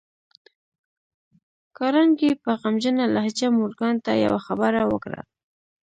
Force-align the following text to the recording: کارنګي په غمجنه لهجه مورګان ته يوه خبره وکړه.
کارنګي 1.77 2.31
په 2.43 2.51
غمجنه 2.61 3.05
لهجه 3.15 3.47
مورګان 3.57 3.95
ته 4.05 4.11
يوه 4.25 4.39
خبره 4.47 4.81
وکړه. 4.91 5.21